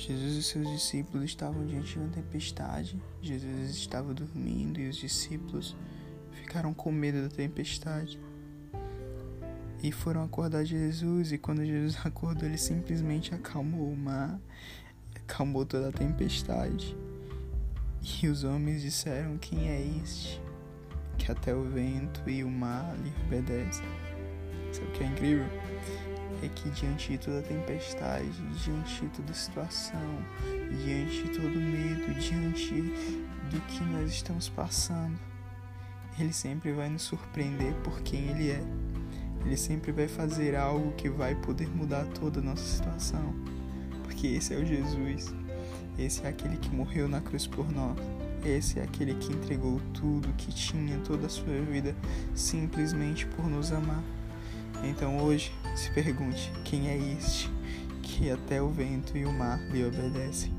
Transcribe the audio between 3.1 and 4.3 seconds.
Jesus estava